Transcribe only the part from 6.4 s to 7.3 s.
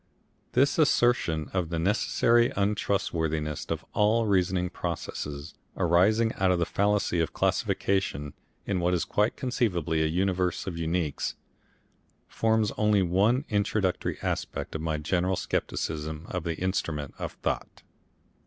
of the fallacy